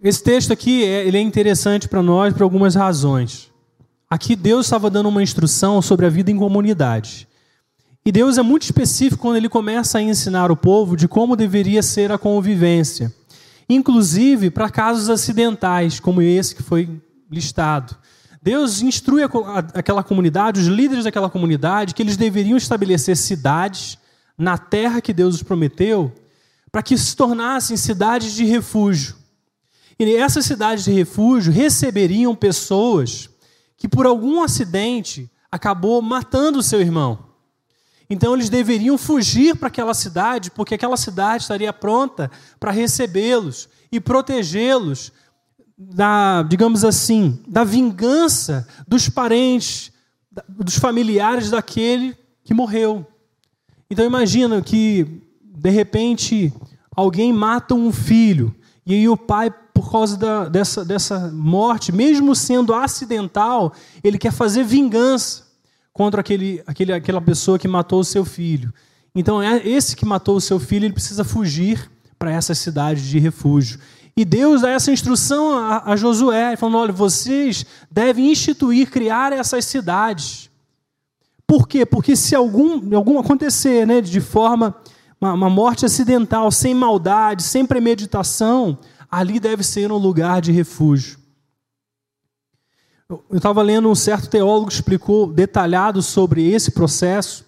[0.00, 3.52] Esse texto aqui é, ele é interessante para nós por algumas razões.
[4.08, 7.26] Aqui Deus estava dando uma instrução sobre a vida em comunidade.
[8.06, 11.82] E Deus é muito específico quando ele começa a ensinar o povo de como deveria
[11.82, 13.12] ser a convivência,
[13.68, 17.96] inclusive para casos acidentais, como esse que foi listado.
[18.42, 19.22] Deus instrui
[19.72, 23.96] aquela comunidade, os líderes daquela comunidade, que eles deveriam estabelecer cidades
[24.36, 26.12] na terra que Deus os prometeu,
[26.70, 29.14] para que se tornassem cidades de refúgio.
[29.98, 33.30] E essas cidades de refúgio receberiam pessoas
[33.84, 37.18] que por algum acidente acabou matando o seu irmão.
[38.08, 44.00] Então eles deveriam fugir para aquela cidade, porque aquela cidade estaria pronta para recebê-los e
[44.00, 45.12] protegê-los
[45.76, 49.92] da, digamos assim, da vingança dos parentes,
[50.48, 53.06] dos familiares daquele que morreu.
[53.90, 56.50] Então imagina que de repente
[56.96, 58.54] alguém mata um filho
[58.86, 64.32] e aí o pai por causa da, dessa, dessa morte, mesmo sendo acidental, ele quer
[64.32, 65.42] fazer vingança
[65.92, 68.72] contra aquele, aquele, aquela pessoa que matou o seu filho.
[69.12, 73.18] Então, é esse que matou o seu filho, ele precisa fugir para essa cidade de
[73.18, 73.80] refúgio.
[74.16, 79.64] E Deus dá essa instrução a, a Josué, falando: olha, vocês devem instituir, criar essas
[79.64, 80.48] cidades.
[81.46, 81.84] Por quê?
[81.84, 84.74] Porque se algum, algum acontecer né, de forma,
[85.20, 88.78] uma, uma morte acidental, sem maldade, sem premeditação,
[89.14, 91.18] ali deve ser um lugar de refúgio.
[93.08, 97.44] Eu estava lendo um certo teólogo explicou detalhado sobre esse processo.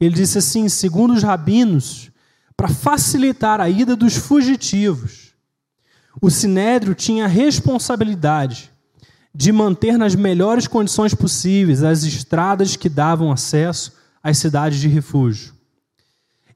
[0.00, 2.10] Ele disse assim: segundo os rabinos,
[2.56, 5.34] para facilitar a ida dos fugitivos,
[6.20, 8.72] o sinédrio tinha a responsabilidade
[9.34, 13.92] de manter nas melhores condições possíveis as estradas que davam acesso
[14.22, 15.54] às cidades de refúgio.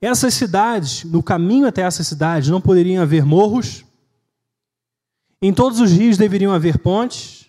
[0.00, 3.84] Essas cidades, no caminho até essas cidades, não poderiam haver morros,
[5.42, 7.46] em todos os rios deveriam haver pontes,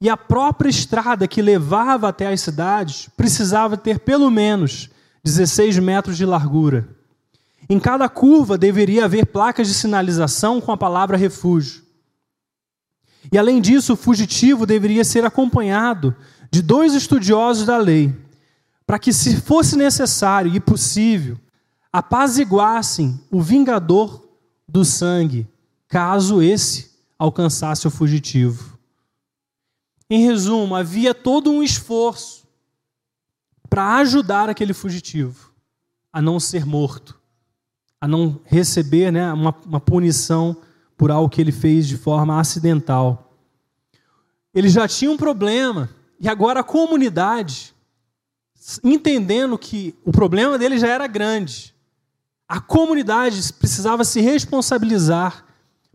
[0.00, 4.90] e a própria estrada que levava até as cidades precisava ter pelo menos
[5.22, 6.88] 16 metros de largura.
[7.68, 11.82] Em cada curva deveria haver placas de sinalização com a palavra refúgio.
[13.32, 16.14] E além disso, o fugitivo deveria ser acompanhado
[16.50, 18.14] de dois estudiosos da lei,
[18.86, 21.38] para que, se fosse necessário e possível,
[21.90, 24.28] apaziguassem o vingador
[24.68, 25.48] do sangue,
[25.88, 26.93] caso esse
[27.24, 28.78] alcançasse o fugitivo.
[30.08, 32.46] Em resumo, havia todo um esforço
[33.68, 35.52] para ajudar aquele fugitivo
[36.12, 37.18] a não ser morto,
[38.00, 40.56] a não receber né, uma, uma punição
[40.96, 43.36] por algo que ele fez de forma acidental.
[44.54, 47.74] Ele já tinha um problema, e agora a comunidade,
[48.84, 51.74] entendendo que o problema dele já era grande,
[52.46, 55.43] a comunidade precisava se responsabilizar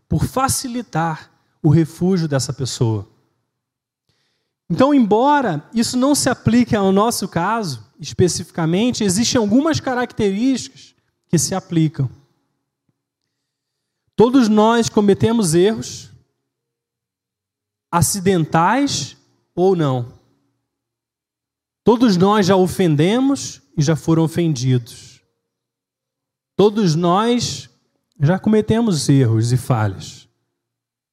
[0.09, 1.31] por facilitar
[1.61, 3.07] o refúgio dessa pessoa.
[4.67, 10.95] Então, embora isso não se aplique ao nosso caso, especificamente, existem algumas características
[11.27, 12.09] que se aplicam.
[14.15, 16.09] Todos nós cometemos erros,
[17.91, 19.15] acidentais
[19.55, 20.13] ou não.
[21.83, 25.21] Todos nós já ofendemos e já foram ofendidos.
[26.55, 27.68] Todos nós
[28.19, 30.27] já cometemos erros e falhas.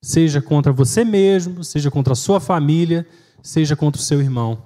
[0.03, 3.07] Seja contra você mesmo, seja contra a sua família,
[3.43, 4.63] seja contra o seu irmão.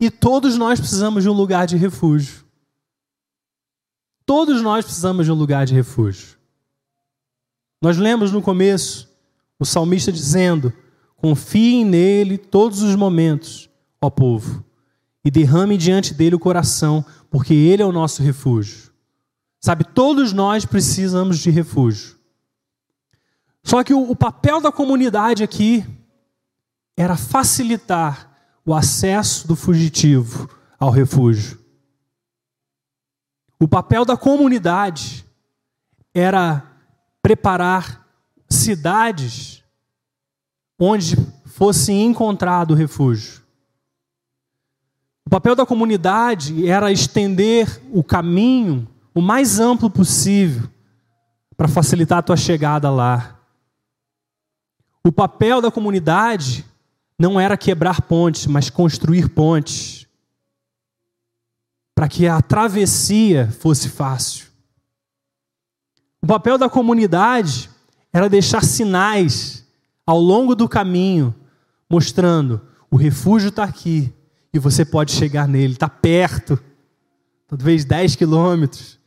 [0.00, 2.44] E todos nós precisamos de um lugar de refúgio.
[4.24, 6.36] Todos nós precisamos de um lugar de refúgio.
[7.80, 9.08] Nós lemos no começo
[9.58, 10.72] o salmista dizendo:
[11.16, 13.68] Confiem nele todos os momentos,
[14.00, 14.64] ó povo,
[15.24, 18.87] e derrame diante dele o coração, porque ele é o nosso refúgio.
[19.60, 22.16] Sabe, todos nós precisamos de refúgio.
[23.64, 25.84] Só que o, o papel da comunidade aqui
[26.96, 28.28] era facilitar
[28.64, 30.48] o acesso do fugitivo
[30.78, 31.58] ao refúgio.
[33.60, 35.26] O papel da comunidade
[36.14, 36.64] era
[37.20, 38.06] preparar
[38.48, 39.64] cidades
[40.78, 43.42] onde fosse encontrado refúgio.
[45.26, 48.88] O papel da comunidade era estender o caminho
[49.18, 50.70] o mais amplo possível
[51.56, 53.40] para facilitar a tua chegada lá.
[55.04, 56.64] O papel da comunidade
[57.18, 60.06] não era quebrar pontes, mas construir pontes
[61.96, 64.46] para que a travessia fosse fácil.
[66.22, 67.68] O papel da comunidade
[68.12, 69.66] era deixar sinais
[70.06, 71.34] ao longo do caminho,
[71.90, 74.14] mostrando o refúgio está aqui
[74.54, 76.56] e você pode chegar nele, está perto,
[77.48, 78.97] talvez 10 quilômetros,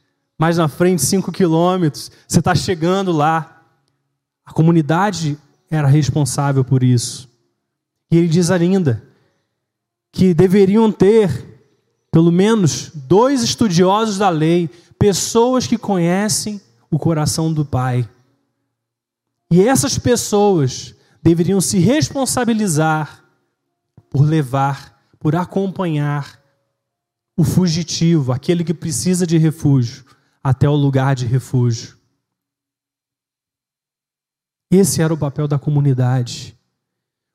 [0.42, 3.62] mais na frente 5 quilômetros, você está chegando lá.
[4.44, 5.38] A comunidade
[5.70, 7.30] era responsável por isso.
[8.10, 9.04] E ele diz ainda
[10.12, 11.62] que deveriam ter
[12.12, 14.68] pelo menos dois estudiosos da lei,
[14.98, 18.10] pessoas que conhecem o coração do Pai.
[19.52, 23.24] E essas pessoas deveriam se responsabilizar
[24.10, 26.42] por levar, por acompanhar
[27.38, 30.10] o fugitivo, aquele que precisa de refúgio,
[30.44, 31.98] até o lugar de refúgio.
[34.70, 36.58] Esse era o papel da comunidade.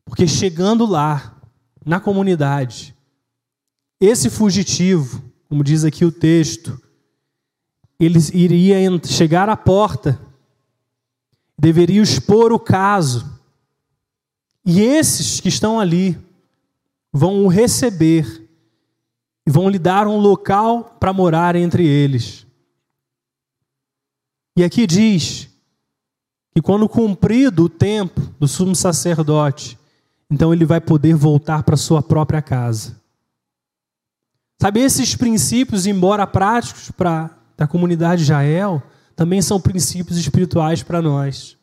[0.05, 1.41] Porque chegando lá,
[1.85, 2.95] na comunidade,
[4.01, 6.81] esse fugitivo, como diz aqui o texto,
[7.99, 10.21] ele iria chegar à porta
[11.59, 13.35] deveria expor o caso.
[14.65, 16.19] E esses que estão ali
[17.13, 18.49] vão o receber
[19.47, 22.46] e vão lhe dar um local para morar entre eles.
[24.57, 25.51] E aqui diz
[26.55, 29.79] que quando cumprido o tempo do sumo sacerdote,
[30.31, 32.99] então ele vai poder voltar para sua própria casa.
[34.61, 38.83] Sabe, esses princípios, embora práticos para a comunidade de Israel,
[39.15, 41.59] também são princípios espirituais para nós.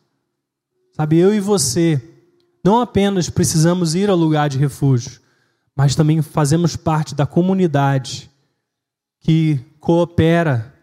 [0.92, 2.00] Sabe, eu e você
[2.64, 5.20] não apenas precisamos ir ao lugar de refúgio,
[5.74, 8.30] mas também fazemos parte da comunidade
[9.20, 10.73] que coopera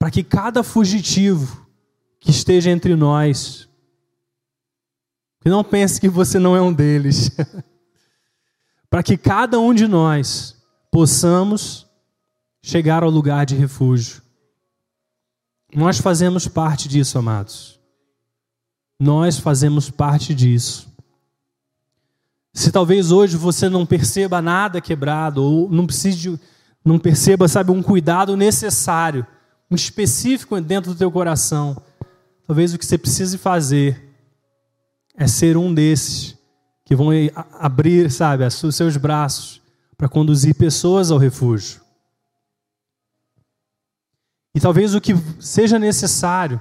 [0.00, 1.66] para que cada fugitivo
[2.18, 3.68] que esteja entre nós,
[5.42, 7.30] que não pense que você não é um deles,
[8.88, 10.56] para que cada um de nós
[10.90, 11.86] possamos
[12.62, 14.22] chegar ao lugar de refúgio.
[15.74, 17.78] Nós fazemos parte disso, amados.
[18.98, 20.90] Nós fazemos parte disso.
[22.54, 26.40] Se talvez hoje você não perceba nada quebrado, ou não precise
[26.82, 29.26] não perceba, sabe, um cuidado necessário,
[29.74, 31.80] específico dentro do teu coração,
[32.46, 34.10] talvez o que você precise fazer
[35.16, 36.36] é ser um desses
[36.84, 37.10] que vão
[37.52, 39.60] abrir, sabe, os seus braços
[39.96, 41.80] para conduzir pessoas ao refúgio.
[44.54, 46.60] E talvez o que seja necessário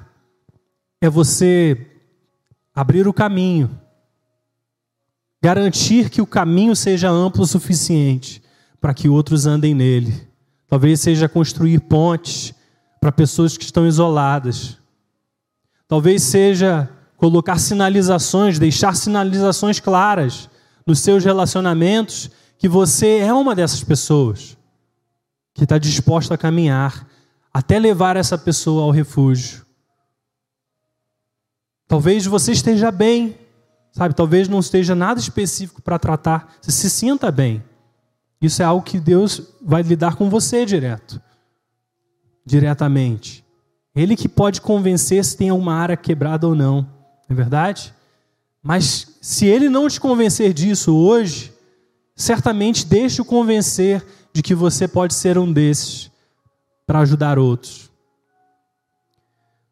[1.01, 1.87] é você
[2.75, 3.79] abrir o caminho,
[5.41, 8.43] garantir que o caminho seja amplo o suficiente
[8.79, 10.27] para que outros andem nele.
[10.67, 12.53] Talvez seja construir pontes
[12.99, 14.77] para pessoas que estão isoladas.
[15.87, 20.49] Talvez seja colocar sinalizações, deixar sinalizações claras
[20.85, 24.57] nos seus relacionamentos que você é uma dessas pessoas
[25.53, 27.07] que está disposta a caminhar
[27.53, 29.65] até levar essa pessoa ao refúgio.
[31.87, 33.35] Talvez você esteja bem,
[33.91, 34.13] sabe?
[34.13, 36.53] Talvez não esteja nada específico para tratar.
[36.61, 37.63] Você se sinta bem.
[38.41, 41.21] Isso é algo que Deus vai lidar com você direto,
[42.49, 43.45] diretamente.
[43.95, 46.89] Ele que pode convencer se tem alguma área quebrada ou não, não
[47.29, 47.93] é verdade?
[48.61, 51.53] Mas se ele não te convencer disso hoje,
[52.15, 56.11] certamente deixe-o convencer de que você pode ser um desses
[56.85, 57.89] para ajudar outros.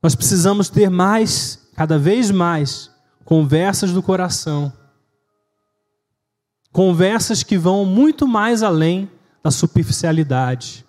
[0.02, 2.92] Nós precisamos ter mais, cada vez mais,
[3.26, 4.72] conversas do coração.
[6.72, 9.10] Conversas que vão muito mais além
[9.44, 10.87] da superficialidade.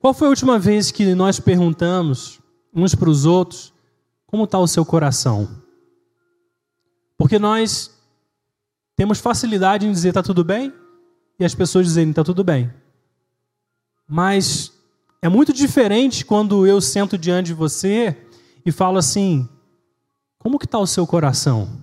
[0.00, 2.40] Qual foi a última vez que nós perguntamos
[2.72, 3.72] uns para os outros
[4.26, 5.48] como está o seu coração?
[7.16, 7.90] Porque nós
[8.94, 10.72] temos facilidade em dizer está tudo bem,
[11.38, 12.72] e as pessoas dizerem: está tudo bem.
[14.06, 14.72] Mas
[15.20, 18.16] é muito diferente quando eu sento diante de você
[18.64, 19.48] e falo assim:
[20.38, 21.82] como que está o seu coração?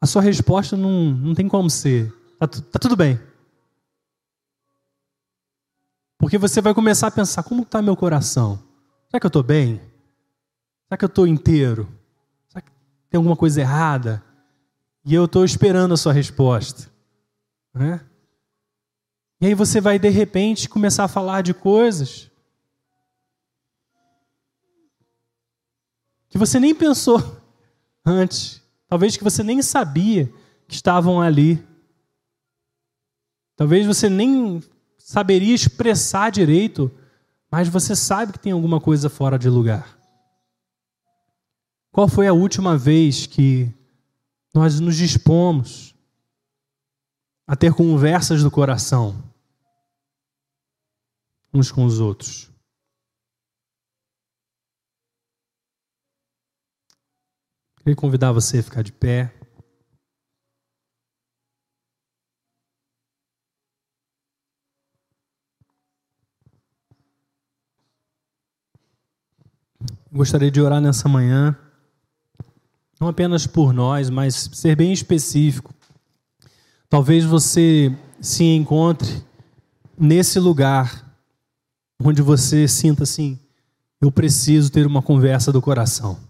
[0.00, 3.20] A sua resposta não, não tem como ser: está tá tudo bem.
[6.22, 8.62] Porque você vai começar a pensar: como está meu coração?
[9.08, 9.80] Será que eu estou bem?
[10.84, 11.92] Será que eu estou inteiro?
[12.48, 12.70] Será que
[13.10, 14.22] tem alguma coisa errada?
[15.04, 16.88] E eu estou esperando a sua resposta.
[17.74, 18.00] Né?
[19.40, 22.30] E aí você vai, de repente, começar a falar de coisas
[26.28, 27.20] que você nem pensou
[28.06, 28.62] antes.
[28.86, 30.32] Talvez que você nem sabia
[30.68, 31.60] que estavam ali.
[33.56, 34.62] Talvez você nem
[35.04, 36.90] saberia expressar direito,
[37.50, 39.98] mas você sabe que tem alguma coisa fora de lugar.
[41.90, 43.70] Qual foi a última vez que
[44.54, 45.94] nós nos dispomos
[47.46, 49.22] a ter conversas do coração
[51.52, 52.50] uns com os outros?
[57.78, 59.34] Queria convidar você a ficar de pé.
[70.14, 71.56] Gostaria de orar nessa manhã,
[73.00, 75.72] não apenas por nós, mas ser bem específico.
[76.86, 79.24] Talvez você se encontre
[79.98, 81.16] nesse lugar
[81.98, 83.38] onde você sinta assim:
[84.02, 86.20] eu preciso ter uma conversa do coração.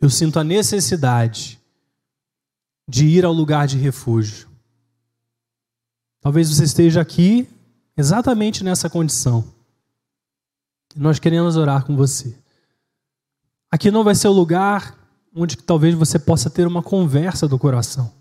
[0.00, 1.60] Eu sinto a necessidade
[2.88, 4.48] de ir ao lugar de refúgio.
[6.22, 7.46] Talvez você esteja aqui
[7.94, 9.44] exatamente nessa condição.
[10.94, 12.36] Nós queremos orar com você.
[13.70, 14.96] Aqui não vai ser o lugar
[15.34, 18.12] onde talvez você possa ter uma conversa do coração.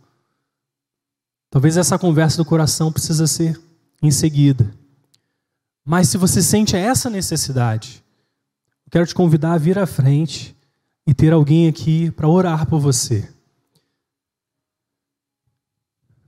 [1.49, 3.61] Talvez essa conversa do coração precisa ser
[4.01, 4.74] em seguida.
[5.86, 8.03] Mas se você sente essa necessidade,
[8.86, 10.55] eu quero te convidar a vir à frente
[11.05, 13.30] e ter alguém aqui para orar por você.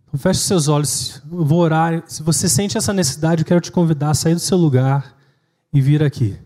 [0.04, 2.04] Então, feche seus olhos, eu vou orar.
[2.08, 5.15] Se você sente essa necessidade, eu quero te convidar a sair do seu lugar
[5.76, 6.38] e vir aqui.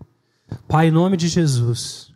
[0.67, 2.11] Pai, em nome de Jesus,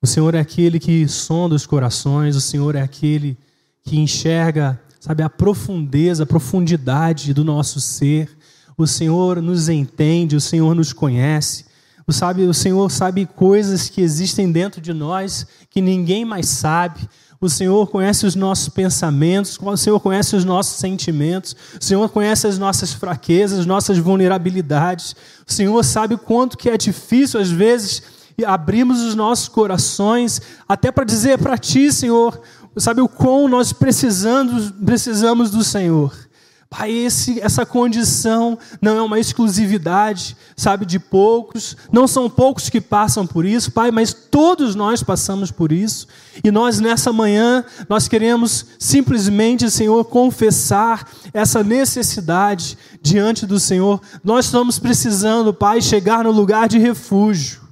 [0.00, 3.36] o Senhor é aquele que sonda os corações, o Senhor é aquele
[3.84, 8.30] que enxerga, sabe, a profundeza, a profundidade do nosso ser.
[8.78, 11.66] O Senhor nos entende, o Senhor nos conhece.
[12.08, 17.06] O, sabe, o Senhor sabe coisas que existem dentro de nós que ninguém mais sabe.
[17.38, 22.46] O Senhor conhece os nossos pensamentos, o Senhor conhece os nossos sentimentos, o Senhor conhece
[22.46, 25.14] as nossas fraquezas, as nossas vulnerabilidades.
[25.46, 28.02] O Senhor sabe quanto que é difícil às vezes
[28.46, 32.40] abrirmos os nossos corações até para dizer para ti, Senhor,
[32.78, 36.27] sabe o quão nós precisamos, precisamos do Senhor.
[36.70, 41.74] Pai, esse, essa condição não é uma exclusividade, sabe, de poucos.
[41.90, 46.06] Não são poucos que passam por isso, Pai, mas todos nós passamos por isso.
[46.44, 53.98] E nós, nessa manhã, nós queremos simplesmente, Senhor, confessar essa necessidade diante do Senhor.
[54.22, 57.62] Nós estamos precisando, Pai, chegar no lugar de refúgio.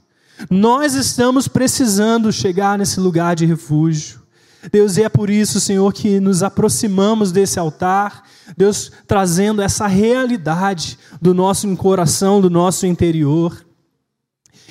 [0.51, 4.23] Nós estamos precisando chegar nesse lugar de refúgio.
[4.73, 8.25] Deus, e é por isso, Senhor, que nos aproximamos desse altar
[8.57, 13.65] Deus trazendo essa realidade do nosso coração, do nosso interior.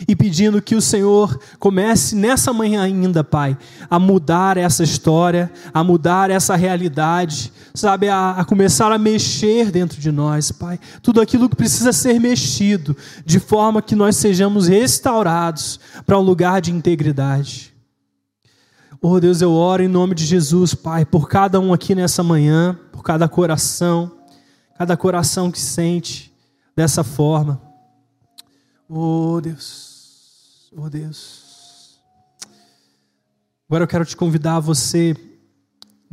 [0.07, 3.57] E pedindo que o Senhor comece nessa manhã ainda, Pai,
[3.89, 9.99] a mudar essa história, a mudar essa realidade, sabe, a, a começar a mexer dentro
[9.99, 10.80] de nós, Pai.
[11.01, 12.95] Tudo aquilo que precisa ser mexido,
[13.26, 17.74] de forma que nós sejamos restaurados para um lugar de integridade.
[19.08, 22.76] Oh Deus, eu oro em nome de Jesus, Pai, por cada um aqui nessa manhã,
[22.91, 24.18] por cada coração,
[24.80, 26.34] cada coração que sente
[26.76, 27.62] dessa forma.
[28.89, 31.99] Oh Deus, oh Deus.
[33.70, 35.16] Agora eu quero te convidar você,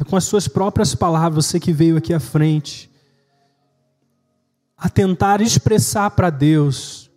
[0.07, 2.91] com as suas próprias palavras, você que veio aqui à frente,
[4.77, 7.11] a tentar expressar para Deus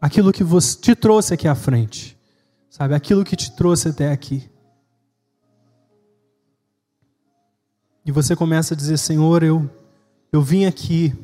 [0.00, 0.42] aquilo que
[0.80, 2.15] te trouxe aqui à frente.
[2.76, 4.50] Sabe, aquilo que te trouxe até aqui.
[8.04, 9.70] E você começa a dizer: Senhor, eu,
[10.30, 11.14] eu vim aqui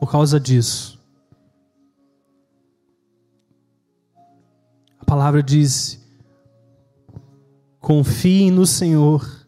[0.00, 1.00] por causa disso.
[4.98, 6.04] A palavra diz:
[7.78, 9.46] confiem no Senhor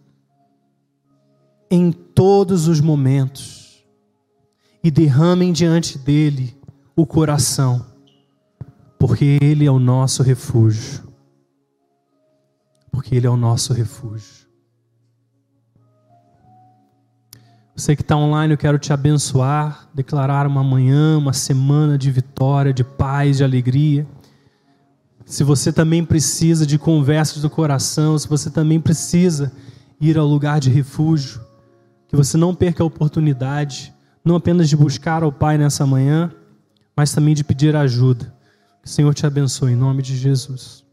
[1.68, 3.84] em todos os momentos
[4.84, 6.56] e derramem diante dele
[6.94, 7.84] o coração,
[9.00, 11.12] porque ele é o nosso refúgio
[12.94, 14.44] porque Ele é o nosso refúgio.
[17.74, 22.72] Você que está online, eu quero te abençoar, declarar uma manhã, uma semana de vitória,
[22.72, 24.06] de paz, de alegria.
[25.26, 29.52] Se você também precisa de conversas do coração, se você também precisa
[30.00, 31.40] ir ao lugar de refúgio,
[32.06, 33.92] que você não perca a oportunidade,
[34.24, 36.32] não apenas de buscar ao Pai nessa manhã,
[36.96, 38.32] mas também de pedir ajuda.
[38.80, 40.83] Que o Senhor te abençoe em nome de Jesus.